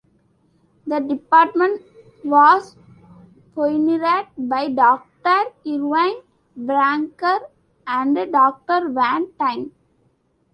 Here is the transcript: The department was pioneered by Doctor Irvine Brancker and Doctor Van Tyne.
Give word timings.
The 0.87 0.99
department 0.99 1.83
was 2.23 2.75
pioneered 3.55 4.29
by 4.35 4.69
Doctor 4.69 5.51
Irvine 5.63 6.23
Brancker 6.59 7.41
and 7.85 8.15
Doctor 8.31 8.89
Van 8.89 9.31
Tyne. 9.37 9.71